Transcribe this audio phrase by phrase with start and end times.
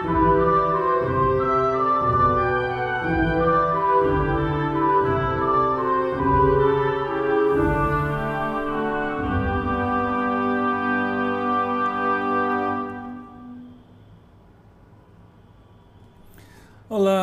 [0.00, 0.08] Olá,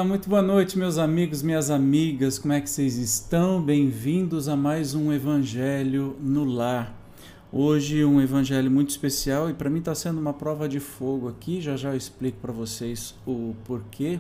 [0.04, 2.38] muito boa noite, meus amigos, minhas amigas.
[2.38, 3.60] Como é que vocês estão?
[3.60, 7.07] Bem-vindos a mais um Evangelho no Lar.
[7.50, 11.62] Hoje um evangelho muito especial e para mim está sendo uma prova de fogo aqui.
[11.62, 14.20] Já já eu explico para vocês o porquê.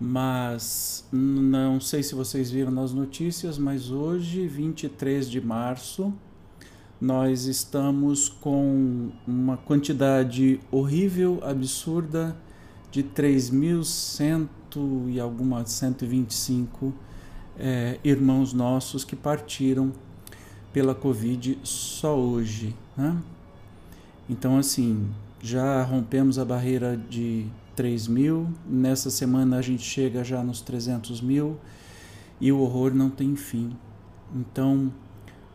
[0.00, 6.12] Mas não sei se vocês viram nas notícias, mas hoje, 23 de março,
[7.00, 12.36] nós estamos com uma quantidade horrível, absurda
[12.90, 14.48] de 3.100
[15.08, 16.92] e alguma 125
[17.56, 19.92] é, irmãos nossos que partiram
[20.76, 22.76] pela Covid só hoje.
[22.94, 23.16] Né?
[24.28, 25.08] Então, assim,
[25.40, 31.22] já rompemos a barreira de 3 mil, nessa semana a gente chega já nos 300
[31.22, 31.56] mil
[32.38, 33.74] e o horror não tem fim.
[34.34, 34.92] Então,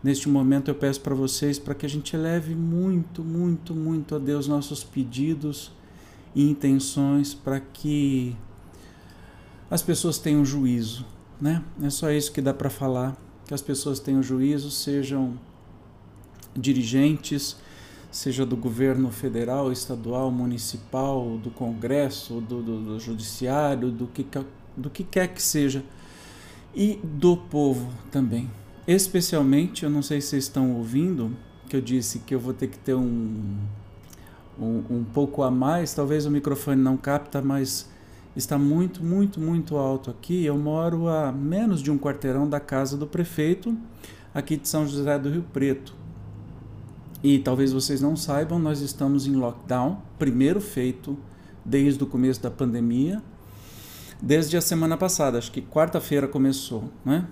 [0.04, 4.18] neste momento eu peço para vocês para que a gente leve muito, muito, muito a
[4.18, 5.72] Deus nossos pedidos
[6.34, 8.36] e intenções para que
[9.70, 11.06] as pessoas tenham juízo,
[11.40, 11.64] né?
[11.80, 15.38] É só isso que dá para falar, que as pessoas tenham juízo, sejam
[16.56, 17.58] dirigentes,
[18.12, 24.26] seja do governo federal, estadual, municipal, do Congresso, do, do, do Judiciário, do que,
[24.76, 25.84] do que quer que seja,
[26.76, 28.50] e do povo também.
[28.88, 31.36] Especialmente, eu não sei se vocês estão ouvindo,
[31.70, 33.58] que eu disse que eu vou ter que ter um,
[34.60, 37.90] um, um pouco a mais, talvez o microfone não capta, mas
[38.36, 40.46] está muito, muito, muito alto aqui.
[40.46, 43.78] Eu moro a menos de um quarteirão da casa do prefeito,
[44.34, 45.94] aqui de São José do Rio Preto.
[47.24, 51.18] E talvez vocês não saibam, nós estamos em lockdown, primeiro feito
[51.64, 53.22] desde o começo da pandemia,
[54.20, 57.28] desde a semana passada, acho que quarta-feira começou, né?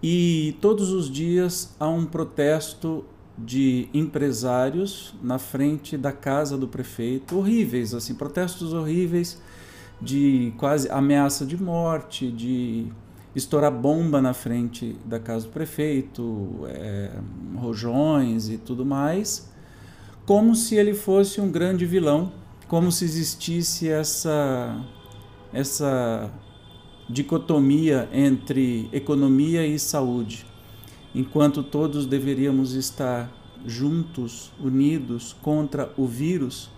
[0.00, 3.04] E todos os dias há um protesto
[3.36, 9.40] de empresários na frente da casa do prefeito, horríveis, assim, protestos horríveis
[10.00, 12.86] de quase ameaça de morte, de
[13.34, 17.10] estourar bomba na frente da casa do prefeito, é,
[17.56, 19.50] rojões e tudo mais,
[20.24, 22.32] como se ele fosse um grande vilão,
[22.68, 24.76] como se existisse essa
[25.52, 26.30] essa
[27.08, 30.44] dicotomia entre economia e saúde,
[31.14, 33.30] enquanto todos deveríamos estar
[33.64, 36.70] juntos, unidos contra o vírus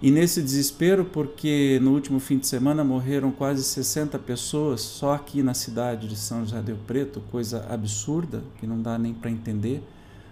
[0.00, 5.42] e nesse desespero, porque no último fim de semana morreram quase 60 pessoas só aqui
[5.42, 9.82] na cidade de São José do Preto, coisa absurda que não dá nem para entender.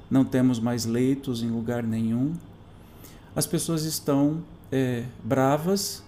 [0.08, 2.34] Não temos mais leitos em lugar nenhum.
[3.34, 4.40] As pessoas estão
[4.70, 6.04] é, bravas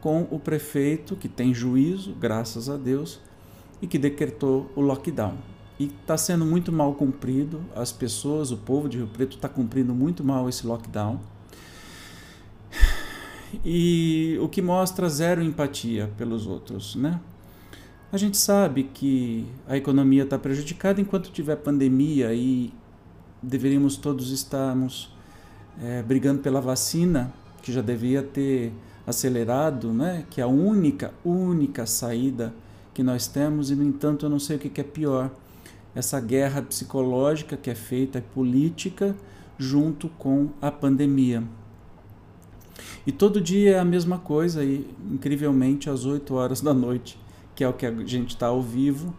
[0.00, 3.20] com o prefeito, que tem juízo, graças a Deus,
[3.80, 5.36] e que decretou o lockdown.
[5.78, 9.94] E está sendo muito mal cumprido, as pessoas, o povo de Rio Preto está cumprindo
[9.94, 11.20] muito mal esse lockdown
[13.64, 17.20] e o que mostra zero empatia pelos outros, né?
[18.10, 22.72] A gente sabe que a economia está prejudicada enquanto tiver pandemia e
[23.42, 25.14] deveríamos todos estarmos
[25.82, 27.32] é, brigando pela vacina,
[27.62, 28.72] que já devia ter
[29.06, 30.24] acelerado, né?
[30.30, 32.54] Que é a única, única saída
[32.94, 35.30] que nós temos e no entanto eu não sei o que é pior,
[35.94, 39.14] essa guerra psicológica que é feita, é política,
[39.58, 41.42] junto com a pandemia.
[43.06, 47.18] E todo dia é a mesma coisa, e incrivelmente às 8 horas da noite,
[47.54, 49.14] que é o que a gente está ao vivo,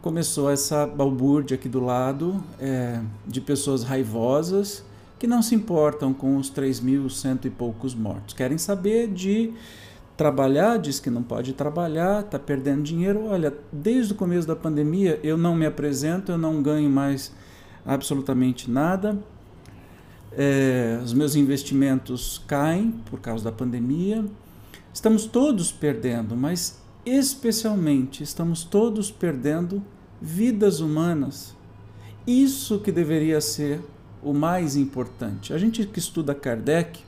[0.00, 4.84] começou essa balbúrdia aqui do lado é, de pessoas raivosas
[5.18, 8.34] que não se importam com os 3.100 e poucos mortos.
[8.34, 9.52] Querem saber de
[10.16, 13.24] trabalhar, diz que não pode trabalhar, está perdendo dinheiro.
[13.26, 17.32] Olha, desde o começo da pandemia eu não me apresento, eu não ganho mais
[17.84, 19.18] absolutamente nada
[20.36, 24.24] é, os meus investimentos caem por causa da pandemia.
[24.92, 29.82] Estamos todos perdendo, mas especialmente estamos todos perdendo
[30.20, 31.54] vidas humanas.
[32.26, 33.80] Isso que deveria ser
[34.22, 35.54] o mais importante.
[35.54, 37.00] A gente que estuda Kardec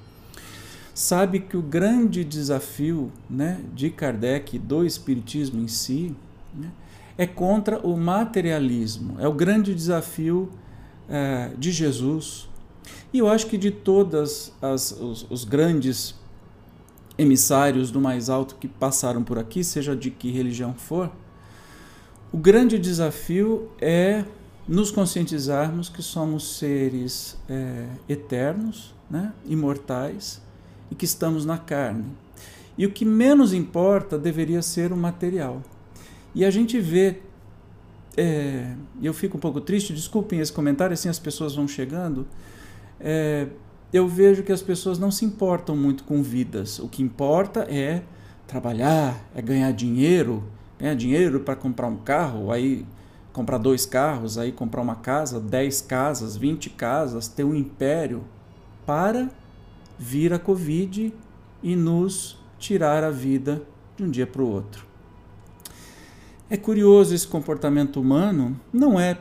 [0.95, 6.15] sabe que o grande desafio né, de Kardec, do Espiritismo em si,
[6.55, 6.71] né,
[7.17, 9.17] é contra o materialismo.
[9.19, 10.51] É o grande desafio
[11.09, 12.49] é, de Jesus,
[13.13, 16.15] e eu acho que de todas as, os, os grandes
[17.17, 21.11] emissários do mais alto que passaram por aqui, seja de que religião for,
[22.31, 24.25] o grande desafio é
[24.69, 30.43] nos conscientizarmos que somos seres é, eternos, né, imortais,
[30.91, 32.05] e que estamos na carne.
[32.77, 35.63] E o que menos importa deveria ser o material.
[36.35, 37.21] E a gente vê,
[38.17, 42.27] é, eu fico um pouco triste, desculpem esse comentário, assim as pessoas vão chegando.
[43.01, 43.47] É,
[43.93, 46.79] eu vejo que as pessoas não se importam muito com vidas.
[46.79, 48.03] O que importa é
[48.47, 50.45] trabalhar, é ganhar dinheiro,
[50.79, 52.85] ganhar dinheiro para comprar um carro, aí
[53.33, 58.25] comprar dois carros, aí comprar uma casa, dez casas, vinte casas, ter um império
[58.85, 59.31] para
[59.99, 61.13] vir a Covid
[61.63, 63.63] e nos tirar a vida
[63.97, 64.87] de um dia para o outro.
[66.51, 69.19] É curioso esse comportamento humano, não é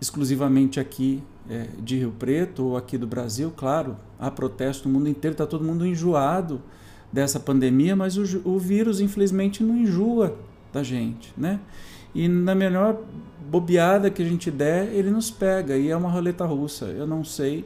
[0.00, 5.08] exclusivamente aqui é, de Rio Preto ou aqui do Brasil, claro, há protesto no mundo
[5.08, 6.60] inteiro, está todo mundo enjoado
[7.12, 10.36] dessa pandemia, mas o, o vírus infelizmente não enjoa
[10.72, 11.60] da gente, né?
[12.14, 13.02] E na melhor
[13.48, 16.86] bobeada que a gente der, ele nos pega e é uma roleta russa.
[16.86, 17.64] Eu não sei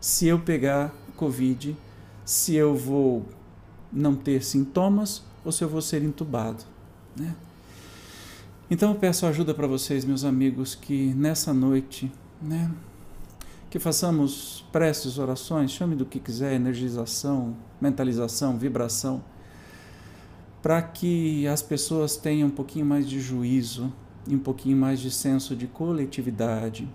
[0.00, 1.76] se eu pegar Covid,
[2.24, 3.24] se eu vou
[3.92, 6.64] não ter sintomas ou se eu vou ser entubado,
[7.16, 7.34] né?
[8.70, 12.10] Então eu peço ajuda para vocês, meus amigos, que nessa noite,
[12.40, 12.70] né,
[13.70, 19.22] que façamos preces, orações, chame do que quiser, energização, mentalização, vibração,
[20.60, 23.92] para que as pessoas tenham um pouquinho mais de juízo
[24.26, 26.88] e um pouquinho mais de senso de coletividade,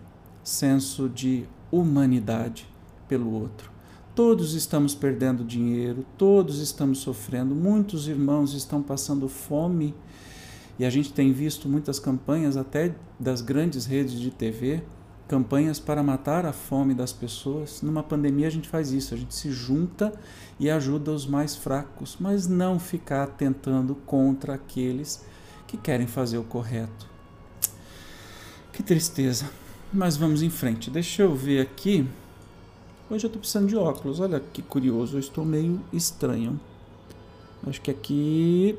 [0.44, 2.68] senso de humanidade
[3.08, 3.72] pelo outro.
[4.14, 9.96] Todos estamos perdendo dinheiro, todos estamos sofrendo, muitos irmãos estão passando fome
[10.78, 14.84] e a gente tem visto muitas campanhas até das grandes redes de TV
[15.28, 17.82] campanhas para matar a fome das pessoas.
[17.82, 20.14] Numa pandemia a gente faz isso, a gente se junta
[20.60, 25.26] e ajuda os mais fracos, mas não ficar tentando contra aqueles
[25.68, 27.08] que querem fazer o correto.
[28.72, 29.50] Que tristeza.
[29.92, 30.90] Mas vamos em frente.
[30.90, 32.08] Deixa eu ver aqui.
[33.10, 34.20] Hoje eu estou precisando de óculos.
[34.20, 36.60] Olha que curioso, eu estou meio estranho.
[37.66, 38.78] Acho que aqui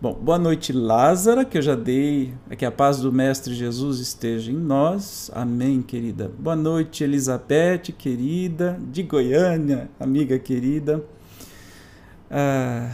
[0.00, 2.32] Bom, boa noite, Lázara, que eu já dei.
[2.48, 5.28] É que a paz do Mestre Jesus esteja em nós.
[5.34, 6.30] Amém, querida.
[6.38, 11.04] Boa noite, Elizabeth, querida, de Goiânia, amiga querida.
[12.30, 12.92] Ah,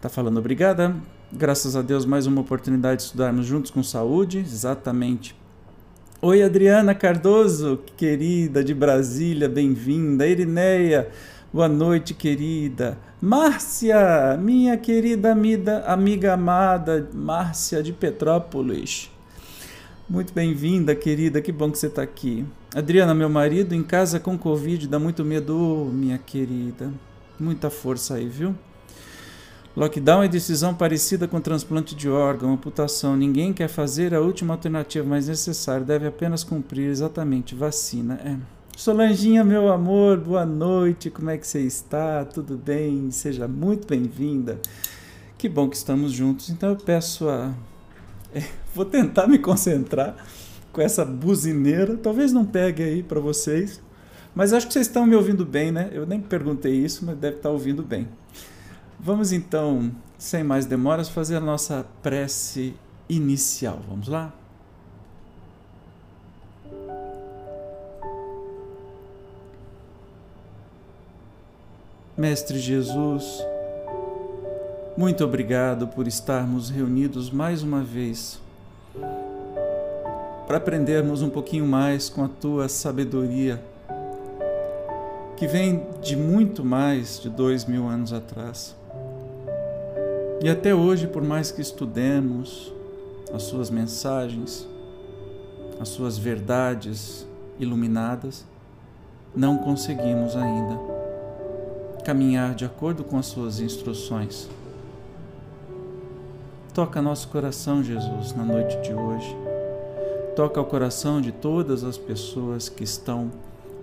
[0.00, 0.94] tá falando obrigada.
[1.32, 4.38] Graças a Deus, mais uma oportunidade de estudarmos juntos com saúde.
[4.38, 5.34] Exatamente.
[6.22, 10.24] Oi, Adriana Cardoso, querida de Brasília, bem-vinda.
[10.24, 11.10] Irineia,
[11.54, 12.98] boa noite, querida.
[13.22, 19.08] Márcia, minha querida amiga, amiga amada, Márcia de Petrópolis.
[20.10, 22.44] Muito bem-vinda, querida, que bom que você está aqui.
[22.74, 26.92] Adriana, meu marido, em casa com Covid, dá muito medo, oh, minha querida.
[27.38, 28.52] Muita força aí, viu?
[29.76, 33.16] Lockdown é decisão parecida com transplante de órgão, amputação.
[33.16, 38.14] Ninguém quer fazer a última alternativa mais necessária, deve apenas cumprir exatamente vacina.
[38.24, 38.63] É.
[38.76, 42.24] Solanginha, meu amor, boa noite, como é que você está?
[42.24, 43.08] Tudo bem?
[43.10, 44.58] Seja muito bem-vinda.
[45.38, 46.50] Que bom que estamos juntos.
[46.50, 47.54] Então eu peço a.
[48.36, 48.42] É,
[48.74, 50.16] vou tentar me concentrar
[50.72, 51.96] com essa buzineira.
[51.96, 53.80] Talvez não pegue aí para vocês,
[54.34, 55.88] mas acho que vocês estão me ouvindo bem, né?
[55.92, 58.08] Eu nem perguntei isso, mas deve estar ouvindo bem.
[58.98, 62.74] Vamos então, sem mais demoras, fazer a nossa prece
[63.08, 63.80] inicial.
[63.88, 64.34] Vamos lá?
[72.16, 73.44] Mestre Jesus,
[74.96, 78.38] muito obrigado por estarmos reunidos mais uma vez
[80.46, 83.60] para aprendermos um pouquinho mais com a tua sabedoria,
[85.36, 88.76] que vem de muito mais de dois mil anos atrás.
[90.40, 92.72] E até hoje, por mais que estudemos
[93.34, 94.68] as suas mensagens,
[95.80, 97.26] as suas verdades
[97.58, 98.44] iluminadas,
[99.34, 100.93] não conseguimos ainda
[102.04, 104.46] caminhar de acordo com as suas instruções.
[106.74, 109.34] Toca nosso coração, Jesus, na noite de hoje.
[110.36, 113.30] Toca o coração de todas as pessoas que estão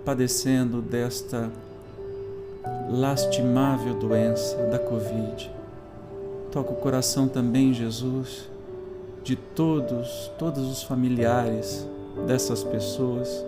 [0.06, 1.50] padecendo desta
[2.90, 5.50] lastimável doença da Covid.
[6.52, 8.50] Toca o coração também, Jesus,
[9.24, 11.88] de todos, todos os familiares
[12.28, 13.44] dessas pessoas,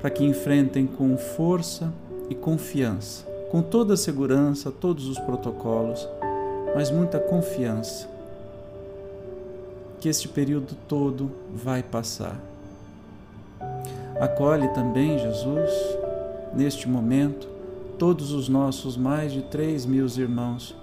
[0.00, 1.90] para que enfrentem com força
[2.30, 6.08] e confiança, com toda a segurança, todos os protocolos,
[6.74, 8.08] mas muita confiança
[10.00, 12.40] que este período todo vai passar.
[14.18, 15.70] Acolhe também, Jesus,
[16.54, 17.48] neste momento,
[17.98, 20.74] todos os nossos mais de 3 mil irmãos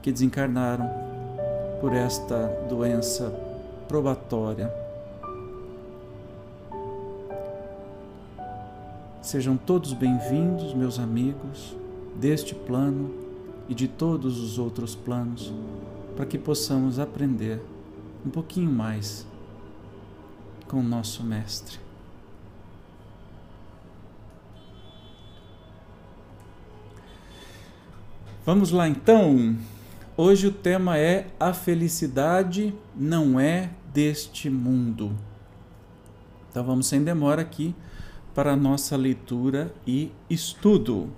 [0.00, 0.88] que desencarnaram
[1.80, 3.32] por esta doença
[3.88, 4.81] probatória
[9.22, 11.76] Sejam todos bem-vindos, meus amigos.
[12.16, 13.14] deste plano
[13.68, 15.52] e de todos os outros planos,
[16.16, 17.62] para que possamos aprender
[18.26, 19.24] um pouquinho mais
[20.66, 21.78] com o nosso Mestre.
[28.44, 29.56] Vamos lá então.
[30.16, 35.16] Hoje o tema é A felicidade não é deste mundo.
[36.50, 37.72] Então vamos sem demora aqui
[38.34, 41.10] para nossa leitura e estudo.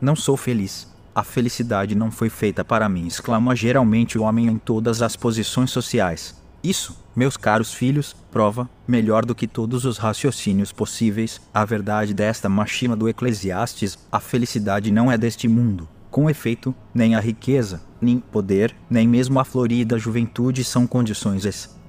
[0.00, 0.88] Não sou feliz.
[1.14, 5.70] A felicidade não foi feita para mim, exclama geralmente o homem em todas as posições
[5.70, 6.40] sociais.
[6.62, 12.48] Isso, meus caros filhos, prova, melhor do que todos os raciocínios possíveis, a verdade desta
[12.48, 15.88] máxima do Eclesiastes: a felicidade não é deste mundo.
[16.10, 21.44] Com efeito, nem a riqueza, nem poder, nem mesmo a florida juventude são condições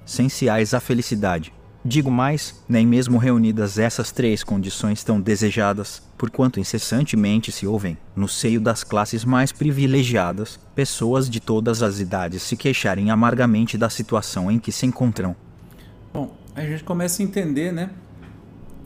[0.05, 1.53] essenciais à felicidade.
[1.83, 8.27] Digo mais, nem mesmo reunidas essas três condições tão desejadas, porquanto incessantemente se ouvem, no
[8.27, 14.51] seio das classes mais privilegiadas, pessoas de todas as idades se queixarem amargamente da situação
[14.51, 15.35] em que se encontram.
[16.13, 17.89] Bom, a gente começa a entender, né?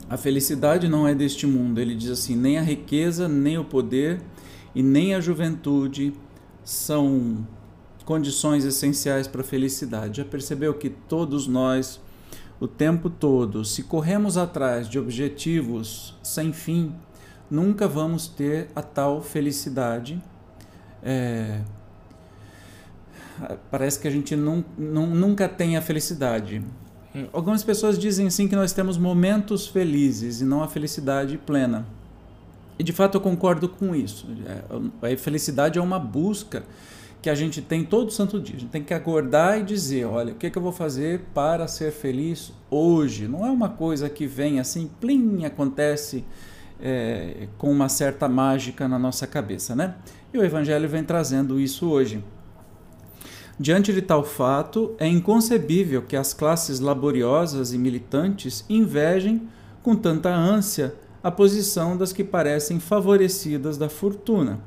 [0.08, 1.78] A felicidade não é deste mundo.
[1.78, 4.22] Ele diz assim: nem a riqueza, nem o poder
[4.74, 6.14] e nem a juventude
[6.64, 7.46] são
[8.06, 10.18] condições essenciais para a felicidade.
[10.18, 12.00] Já percebeu que todos nós
[12.58, 16.94] o tempo todo, se corremos atrás de objetivos sem fim,
[17.50, 20.22] nunca vamos ter a tal felicidade.
[21.02, 21.60] É,
[23.70, 26.62] parece que a gente nunca tem a felicidade.
[27.32, 31.86] Algumas pessoas dizem sim que nós temos momentos felizes e não a felicidade plena.
[32.78, 34.26] E de fato eu concordo com isso.
[35.02, 36.64] É, a felicidade é uma busca
[37.26, 38.54] que a gente tem todo santo dia.
[38.54, 41.66] A gente tem que acordar e dizer: olha, o que, que eu vou fazer para
[41.66, 43.26] ser feliz hoje?
[43.26, 46.24] Não é uma coisa que vem assim, plim, acontece
[46.80, 49.96] é, com uma certa mágica na nossa cabeça, né?
[50.32, 52.22] E o Evangelho vem trazendo isso hoje.
[53.58, 59.48] Diante de tal fato, é inconcebível que as classes laboriosas e militantes invejem
[59.82, 64.60] com tanta ânsia a posição das que parecem favorecidas da fortuna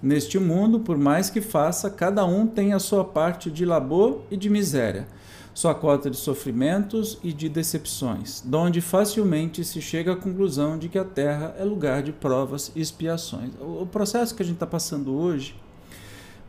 [0.00, 4.36] Neste mundo, por mais que faça, cada um tem a sua parte de labor e
[4.36, 5.08] de miséria,
[5.52, 10.98] sua cota de sofrimentos e de decepções, donde facilmente se chega à conclusão de que
[10.98, 13.50] a terra é lugar de provas e expiações.
[13.60, 15.56] O processo que a gente está passando hoje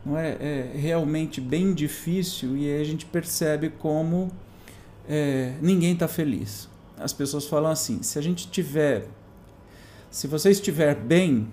[0.06, 4.30] não é, é, realmente bem difícil e aí a gente percebe como
[5.08, 6.68] é, ninguém está feliz.
[6.96, 9.06] As pessoas falam assim: se a gente tiver,
[10.08, 11.48] se você estiver bem,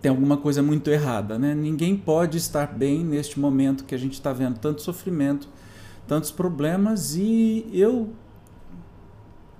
[0.00, 1.54] tem alguma coisa muito errada, né?
[1.54, 5.48] Ninguém pode estar bem neste momento que a gente está vendo tanto sofrimento,
[6.06, 8.10] tantos problemas e eu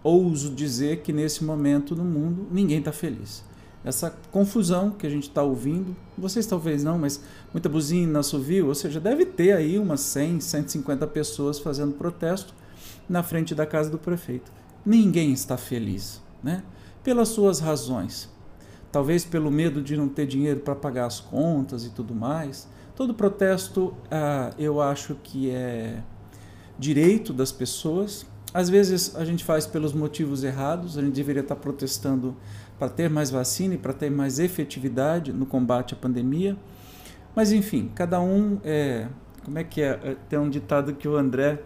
[0.03, 3.45] ouso dizer que nesse momento no mundo ninguém está feliz.
[3.85, 8.75] Essa confusão que a gente está ouvindo, vocês talvez não, mas muita buzina, assovio, ou
[8.75, 12.55] seja, deve ter aí umas 100, 150 pessoas fazendo protesto
[13.09, 14.53] na frente da casa do prefeito.
[14.85, 16.63] Ninguém está feliz, né?
[17.03, 18.29] Pelas suas razões
[18.91, 22.69] talvez pelo medo de não ter dinheiro para pagar as contas e tudo mais.
[22.97, 26.03] Todo protesto ah, eu acho que é
[26.79, 28.27] direito das pessoas.
[28.53, 32.35] Às vezes a gente faz pelos motivos errados, a gente deveria estar protestando
[32.79, 36.57] para ter mais vacina e para ter mais efetividade no combate à pandemia.
[37.35, 39.09] Mas enfim, cada um é.
[39.45, 40.01] Como é que é?
[40.03, 41.63] é tem um ditado que o André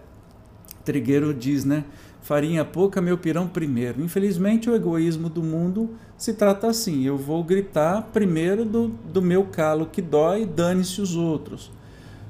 [0.84, 1.84] Trigueiro diz, né?
[2.22, 4.00] farinha pouca, meu pirão primeiro.
[4.00, 5.90] Infelizmente, o egoísmo do mundo
[6.22, 11.16] se trata assim: eu vou gritar primeiro do, do meu calo que dói, dane-se os
[11.16, 11.68] outros.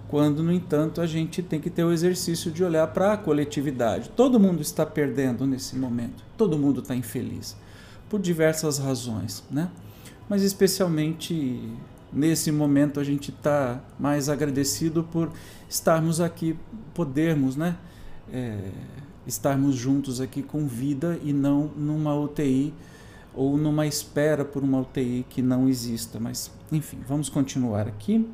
[0.09, 4.09] Quando, no entanto, a gente tem que ter o exercício de olhar para a coletividade.
[4.17, 7.55] Todo mundo está perdendo nesse momento, todo mundo está infeliz,
[8.09, 9.71] por diversas razões, né?
[10.27, 11.63] Mas, especialmente
[12.11, 15.31] nesse momento, a gente está mais agradecido por
[15.69, 16.57] estarmos aqui,
[16.95, 17.77] podermos, né?
[18.33, 18.71] É,
[19.27, 22.73] estarmos juntos aqui com vida e não numa UTI
[23.35, 26.19] ou numa espera por uma UTI que não exista.
[26.21, 28.29] Mas, enfim, vamos continuar aqui.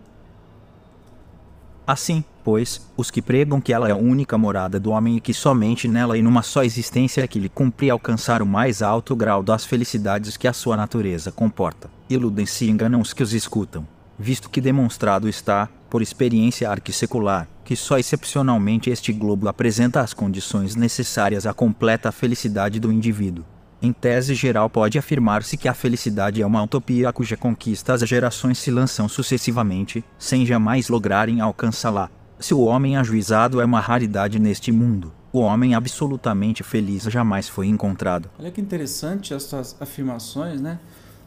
[1.88, 5.32] Assim, pois, os que pregam que ela é a única morada do homem e que
[5.32, 9.42] somente nela e numa só existência é que lhe cumpre alcançar o mais alto grau
[9.42, 13.88] das felicidades que a sua natureza comporta, iludem-se e enganam os que os escutam,
[14.18, 20.76] visto que demonstrado está, por experiência arquissecular, que só excepcionalmente este globo apresenta as condições
[20.76, 23.46] necessárias à completa felicidade do indivíduo.
[23.80, 28.58] Em tese geral, pode afirmar-se que a felicidade é uma utopia cuja conquista as gerações
[28.58, 32.10] se lançam sucessivamente, sem jamais lograrem alcançá-la.
[32.40, 37.68] Se o homem ajuizado é uma raridade neste mundo, o homem absolutamente feliz jamais foi
[37.68, 38.28] encontrado.
[38.36, 40.80] Olha que interessante essas afirmações, né?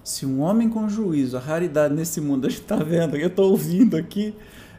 [0.03, 3.49] Se um homem com juízo, a raridade nesse mundo, a gente está vendo, eu estou
[3.51, 4.35] ouvindo aqui,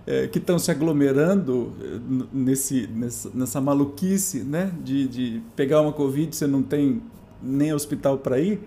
[0.07, 4.71] é, que estão se aglomerando é, nesse, nessa, nessa maluquice né?
[4.85, 7.01] de, de pegar uma Covid, você não tem
[7.43, 8.61] nem hospital para ir.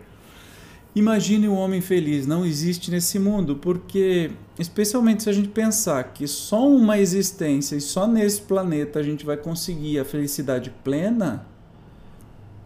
[0.95, 6.25] Imagine um homem feliz, não existe nesse mundo, porque, especialmente se a gente pensar que
[6.25, 11.45] só uma existência e só nesse planeta a gente vai conseguir a felicidade plena,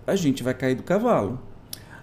[0.05, 1.39] a gente vai cair do cavalo.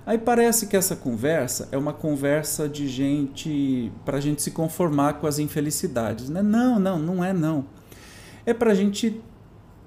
[0.05, 5.15] Aí parece que essa conversa é uma conversa de gente para a gente se conformar
[5.15, 6.43] com as infelicidades, né?
[6.43, 7.67] Não, não, não é não.
[8.45, 9.21] É para a gente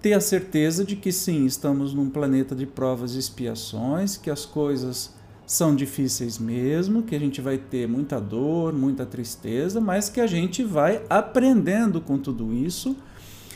[0.02, 4.46] ter a certeza de que sim, estamos num planeta de provas e expiações, que as
[4.46, 5.14] coisas
[5.46, 10.28] são difíceis mesmo, que a gente vai ter muita dor, muita tristeza, mas que a
[10.28, 12.96] gente vai aprendendo com tudo isso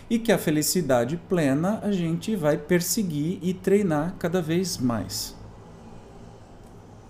[0.10, 5.36] e que a felicidade plena a gente vai perseguir e treinar cada vez mais.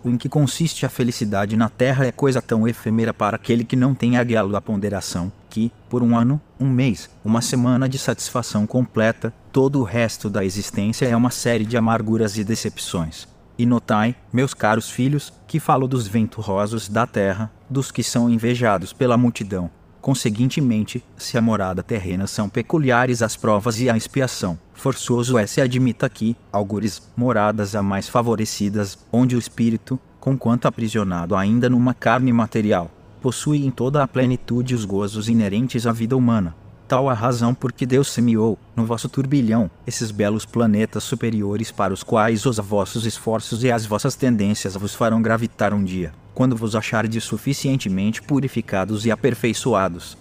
[0.05, 3.95] Em que consiste a felicidade na Terra é coisa tão efêmera para aquele que não
[3.95, 9.33] tem a da ponderação, que, por um ano, um mês, uma semana de satisfação completa,
[9.51, 13.27] todo o resto da existência é uma série de amarguras e decepções.
[13.57, 18.91] E notai, meus caros filhos, que falo dos venturosos da terra, dos que são invejados
[18.91, 19.71] pela multidão,
[20.03, 25.61] Conseguintemente, se a morada terrena são peculiares as provas e a expiação, forçoso é se
[25.61, 32.33] admita que, algures, moradas a mais favorecidas, onde o espírito, conquanto aprisionado ainda numa carne
[32.33, 32.91] material,
[33.21, 36.53] possui em toda a plenitude os gozos inerentes à vida humana.
[36.93, 41.91] Tal a razão por que Deus semeou, no vosso turbilhão, esses belos planetas superiores para
[41.91, 46.55] os quais os vossos esforços e as vossas tendências vos farão gravitar um dia quando
[46.55, 50.15] vos achardes suficientemente purificados e aperfeiçoados.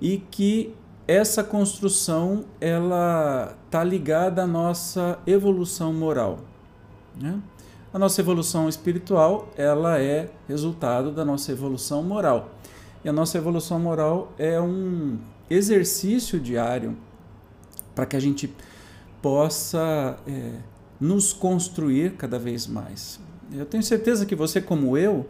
[0.00, 0.72] e que
[1.06, 6.38] essa construção ela está ligada à nossa evolução moral,
[7.14, 7.38] né?
[7.92, 12.54] A nossa evolução espiritual, ela é resultado da nossa evolução moral.
[13.04, 15.18] E a nossa evolução moral é um
[15.50, 16.96] exercício diário
[17.94, 18.50] para que a gente
[19.20, 20.52] possa é,
[20.98, 23.25] nos construir cada vez mais.
[23.52, 25.26] Eu tenho certeza que você, como eu,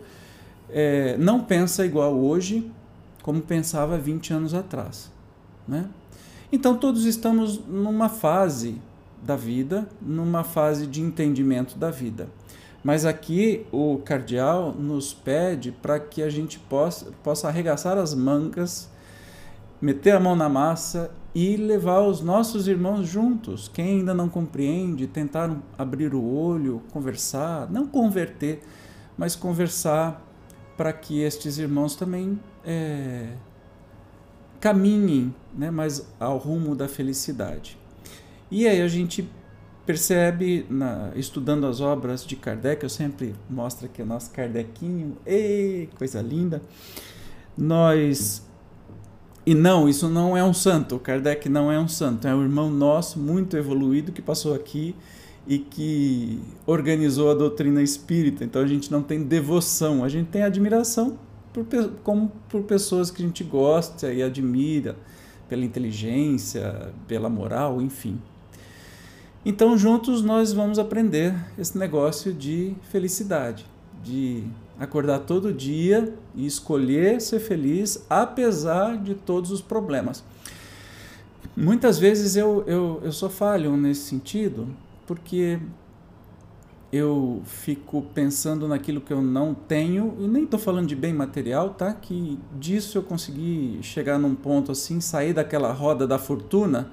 [0.71, 2.71] é, não pensa igual hoje
[3.23, 5.11] como pensava 20 anos atrás.
[5.67, 5.87] Né?
[6.53, 8.81] Então, todos estamos numa fase
[9.23, 12.29] da vida, numa fase de entendimento da vida.
[12.85, 18.89] Mas aqui o cardeal nos pede para que a gente possa, possa arregaçar as mangas,
[19.81, 23.69] meter a mão na massa e levar os nossos irmãos juntos.
[23.69, 28.63] Quem ainda não compreende, tentar abrir o olho, conversar, não converter,
[29.19, 30.23] mas conversar
[30.77, 33.29] para que estes irmãos também é,
[34.61, 37.79] caminhem né, mais ao rumo da felicidade.
[38.51, 39.29] E aí a gente
[39.87, 45.89] percebe, na, estudando as obras de Kardec, eu sempre mostro aqui o nosso Kardecinho, ei,
[45.97, 46.61] coisa linda.
[47.57, 48.46] Nós.
[49.47, 52.69] E não, isso não é um santo, Kardec não é um santo, é um irmão
[52.69, 54.93] nosso muito evoluído que passou aqui
[55.47, 58.45] e que organizou a doutrina espírita.
[58.45, 61.17] Então a gente não tem devoção, a gente tem admiração
[61.53, 61.65] por,
[62.03, 64.97] como por pessoas que a gente gosta e admira,
[65.49, 68.21] pela inteligência, pela moral, enfim.
[69.45, 73.65] Então, juntos nós vamos aprender esse negócio de felicidade,
[74.03, 74.43] de
[74.79, 80.23] acordar todo dia e escolher ser feliz apesar de todos os problemas.
[81.57, 84.69] Muitas vezes eu, eu, eu sou falho nesse sentido,
[85.07, 85.59] porque
[86.93, 91.71] eu fico pensando naquilo que eu não tenho, e nem estou falando de bem material,
[91.71, 91.93] tá?
[91.93, 96.91] Que disso eu consegui chegar num ponto assim, sair daquela roda da fortuna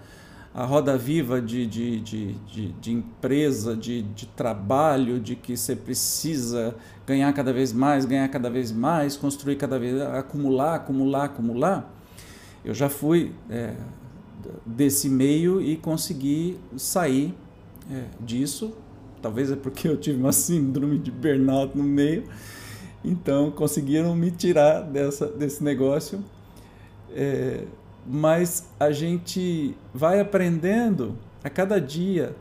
[0.54, 5.76] a roda viva de, de, de, de, de empresa, de, de trabalho, de que você
[5.76, 6.76] precisa
[7.08, 11.92] ganhar cada vez mais, ganhar cada vez mais, construir cada vez, acumular, acumular, acumular.
[12.64, 13.74] Eu já fui é,
[14.64, 17.34] desse meio e consegui sair
[17.92, 18.74] é, disso.
[19.24, 22.26] Talvez é porque eu tive uma síndrome de burnout no meio.
[23.04, 26.24] Então conseguiram me tirar dessa, desse negócio.
[27.12, 27.66] É,
[28.06, 32.36] mas a gente vai aprendendo a cada dia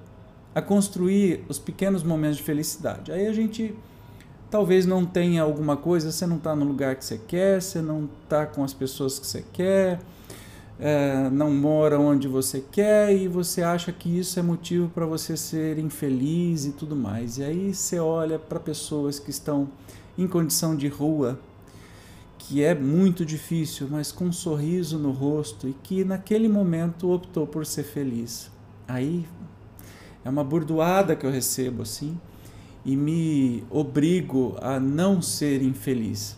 [0.54, 3.10] a construir os pequenos momentos de felicidade.
[3.10, 3.74] Aí a gente
[4.50, 8.08] talvez não tenha alguma coisa, você não está no lugar que você quer, você não
[8.22, 9.98] está com as pessoas que você quer,
[10.78, 15.36] é, não mora onde você quer e você acha que isso é motivo para você
[15.36, 17.38] ser infeliz e tudo mais.
[17.38, 19.68] E aí você olha para pessoas que estão
[20.18, 21.38] em condição de rua
[22.52, 27.46] que é muito difícil, mas com um sorriso no rosto e que naquele momento optou
[27.46, 28.50] por ser feliz.
[28.86, 29.26] Aí
[30.22, 32.20] é uma burdoada que eu recebo assim
[32.84, 36.36] e me obrigo a não ser infeliz.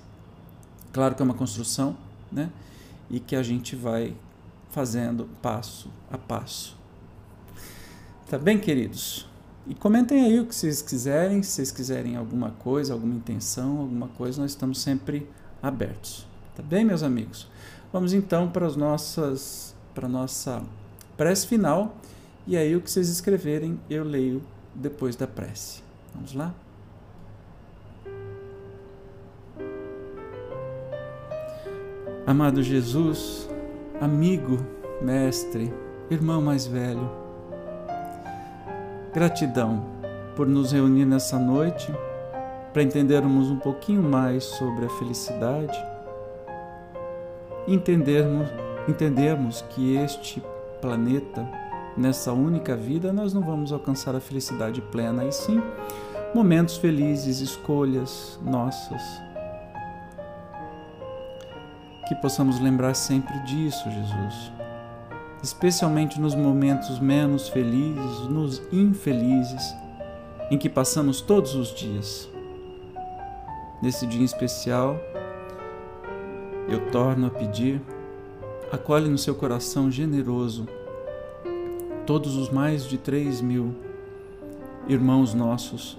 [0.92, 1.96] Claro que é uma construção,
[2.30, 2.48] né?
[3.10, 4.14] E que a gente vai
[4.70, 6.76] fazendo passo a passo.
[8.30, 9.26] Tá bem, queridos?
[9.66, 14.06] E comentem aí o que vocês quiserem, se vocês quiserem alguma coisa, alguma intenção, alguma
[14.06, 15.28] coisa, nós estamos sempre
[15.66, 16.26] abertos.
[16.54, 17.48] Tá bem, meus amigos?
[17.92, 20.62] Vamos então para as nossas para nossa
[21.16, 21.96] prece final
[22.46, 24.42] e aí o que vocês escreverem eu leio
[24.74, 25.82] depois da prece.
[26.14, 26.52] Vamos lá?
[32.26, 33.48] Amado Jesus,
[34.00, 34.58] amigo,
[35.00, 35.72] mestre,
[36.10, 37.10] irmão mais velho,
[39.12, 39.84] gratidão
[40.34, 41.92] por nos reunir nessa noite
[42.74, 45.78] para entendermos um pouquinho mais sobre a felicidade,
[47.68, 48.48] entendermos,
[48.88, 50.42] entendermos que este
[50.80, 51.48] planeta,
[51.96, 55.62] nessa única vida, nós não vamos alcançar a felicidade plena, e sim
[56.34, 59.02] momentos felizes, escolhas nossas.
[62.08, 64.52] Que possamos lembrar sempre disso, Jesus.
[65.40, 69.76] Especialmente nos momentos menos felizes, nos infelizes,
[70.50, 72.33] em que passamos todos os dias.
[73.84, 74.98] Nesse dia especial,
[76.66, 77.82] eu torno a pedir,
[78.72, 80.66] acolhe no seu coração generoso
[82.06, 83.74] todos os mais de três mil
[84.88, 85.98] irmãos nossos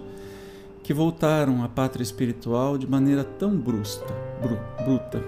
[0.82, 5.24] que voltaram à pátria espiritual de maneira tão brusca, bru, bruta.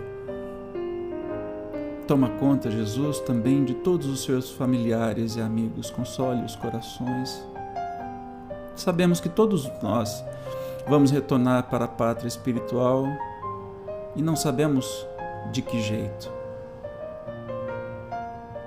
[2.07, 7.39] Toma conta, Jesus, também de todos os seus familiares e amigos, console os corações.
[8.75, 10.25] Sabemos que todos nós
[10.89, 13.05] Vamos retornar para a pátria espiritual
[14.15, 15.05] e não sabemos
[15.51, 16.31] de que jeito.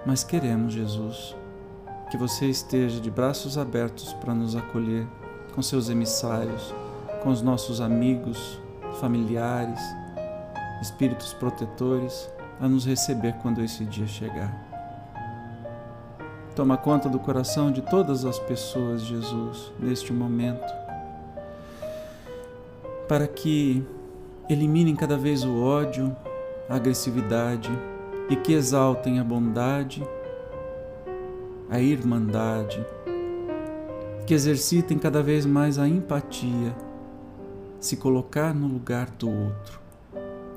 [0.04, 1.34] Mas queremos, Jesus,
[2.10, 5.06] que você esteja de braços abertos para nos acolher
[5.54, 6.74] com seus emissários,
[7.22, 8.60] com os nossos amigos,
[9.00, 9.80] familiares,
[10.82, 12.30] espíritos protetores,
[12.60, 14.54] a nos receber quando esse dia chegar.
[16.54, 20.79] Toma conta do coração de todas as pessoas, Jesus, neste momento
[23.10, 23.84] para que
[24.48, 26.16] eliminem cada vez o ódio,
[26.68, 27.68] a agressividade
[28.28, 30.00] e que exaltem a bondade,
[31.68, 32.86] a irmandade,
[34.24, 36.72] que exercitem cada vez mais a empatia,
[37.80, 39.80] se colocar no lugar do outro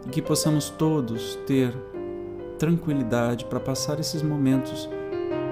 [0.05, 1.75] e que possamos todos ter
[2.59, 4.87] tranquilidade para passar esses momentos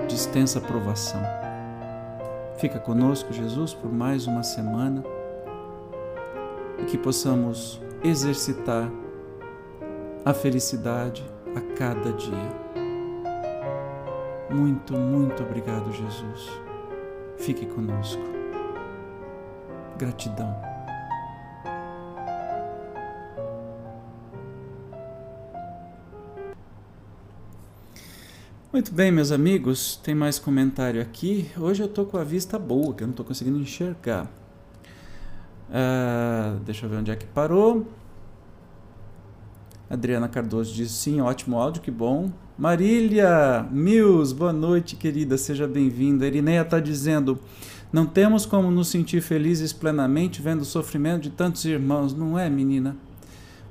[0.07, 1.23] de extensa provação.
[2.57, 5.03] Fica conosco, Jesus, por mais uma semana
[6.81, 8.91] e que possamos exercitar
[10.25, 11.23] a felicidade
[11.55, 12.61] a cada dia.
[14.49, 16.49] Muito, muito obrigado, Jesus.
[17.37, 18.21] Fique conosco.
[19.97, 20.71] Gratidão.
[28.73, 31.51] Muito bem, meus amigos, tem mais comentário aqui.
[31.57, 34.40] Hoje eu tô com a vista boa, que eu não estou conseguindo enxergar.
[35.71, 37.87] Uh, deixa eu ver onde é que parou.
[39.89, 42.29] Adriana Cardoso diz sim, ótimo áudio, que bom.
[42.57, 46.27] Marília Mills, boa noite, querida, seja bem-vinda.
[46.27, 47.39] Irineia está dizendo:
[47.91, 52.49] não temos como nos sentir felizes plenamente vendo o sofrimento de tantos irmãos, não é,
[52.49, 52.97] menina?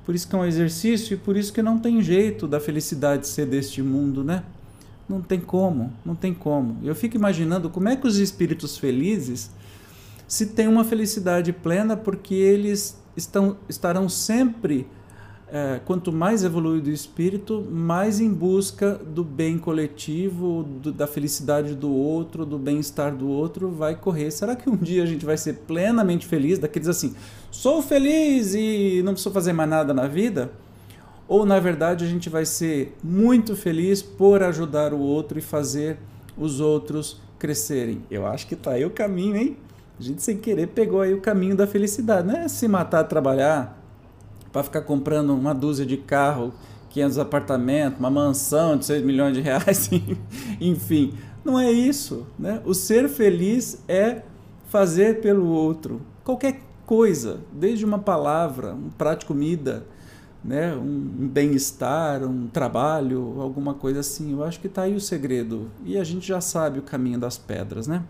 [0.04, 3.28] Por isso que é um exercício e por isso que não tem jeito da felicidade
[3.28, 4.42] ser deste mundo, né?
[5.06, 6.78] Não tem como, não tem como.
[6.82, 9.50] Eu fico imaginando como é que os espíritos felizes
[10.30, 14.86] se têm uma felicidade plena porque eles estão, estarão sempre
[15.48, 21.74] é, quanto mais evoluído o espírito, mais em busca do bem coletivo, do, da felicidade
[21.74, 24.30] do outro, do bem-estar do outro, vai correr.
[24.30, 26.60] Será que um dia a gente vai ser plenamente feliz?
[26.60, 27.12] Daqueles assim,
[27.50, 30.52] sou feliz e não preciso fazer mais nada na vida?
[31.26, 35.98] Ou na verdade a gente vai ser muito feliz por ajudar o outro e fazer
[36.38, 38.00] os outros crescerem?
[38.08, 39.56] Eu acho que tá aí o caminho, hein?
[40.00, 43.78] A gente sem querer pegou aí o caminho da felicidade, não é se matar, trabalhar
[44.50, 46.54] para ficar comprando uma dúzia de carro,
[46.88, 49.90] 500 apartamentos, uma mansão de 6 milhões de reais,
[50.58, 51.12] enfim.
[51.44, 52.26] Não é isso.
[52.38, 52.62] Né?
[52.64, 54.22] O ser feliz é
[54.68, 56.00] fazer pelo outro.
[56.24, 59.84] Qualquer coisa, desde uma palavra, um prato de comida,
[60.42, 60.74] né?
[60.74, 64.32] um, bem-estar, um trabalho, alguma coisa assim.
[64.32, 65.70] Eu acho que está aí o segredo.
[65.84, 68.02] E a gente já sabe o caminho das pedras, né?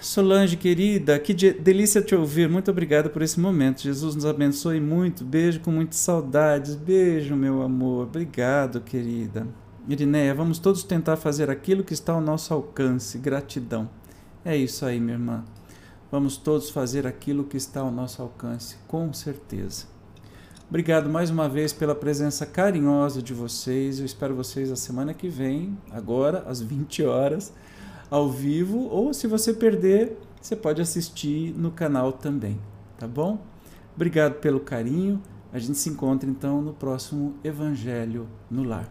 [0.00, 2.48] Solange, querida, que delícia te ouvir.
[2.48, 3.82] Muito obrigada por esse momento.
[3.82, 5.22] Jesus nos abençoe muito.
[5.22, 6.74] Beijo com muitas saudades.
[6.74, 8.06] Beijo, meu amor.
[8.06, 9.46] Obrigado, querida.
[9.86, 13.18] Irineia, vamos todos tentar fazer aquilo que está ao nosso alcance.
[13.18, 13.90] Gratidão.
[14.42, 15.44] É isso aí, minha irmã.
[16.10, 19.84] Vamos todos fazer aquilo que está ao nosso alcance, com certeza.
[20.66, 23.98] Obrigado mais uma vez pela presença carinhosa de vocês.
[23.98, 27.52] Eu espero vocês a semana que vem, agora às 20 horas
[28.10, 32.60] ao vivo ou se você perder, você pode assistir no canal também,
[32.98, 33.38] tá bom?
[33.94, 35.22] Obrigado pelo carinho.
[35.52, 38.88] A gente se encontra então no próximo Evangelho no Lar.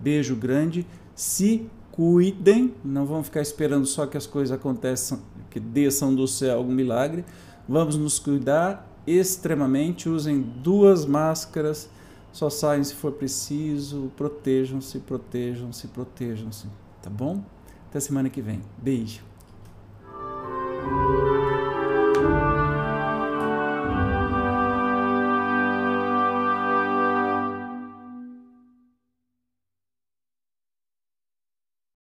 [0.00, 0.86] Beijo grande.
[1.14, 6.58] Se cuidem, não vão ficar esperando só que as coisas aconteçam, que desçam do céu
[6.58, 7.24] algum milagre.
[7.68, 10.08] Vamos nos cuidar extremamente.
[10.08, 11.88] Usem duas máscaras.
[12.32, 14.10] Só saem se for preciso.
[14.16, 16.66] Protejam-se, protejam-se, protejam-se.
[17.02, 17.44] Tá bom?
[17.92, 18.62] Até semana que vem.
[18.78, 19.20] Beijo.